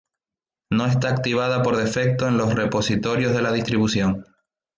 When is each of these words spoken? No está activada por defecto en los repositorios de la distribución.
No 0.71 0.87
está 0.87 1.09
activada 1.09 1.61
por 1.61 1.77
defecto 1.77 2.27
en 2.27 2.35
los 2.35 2.55
repositorios 2.55 3.35
de 3.35 3.41
la 3.43 3.51
distribución. 3.51 4.25